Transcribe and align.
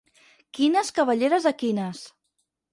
Quines 0.59 0.89
cabelleres 0.97 1.47
equines! 1.53 2.05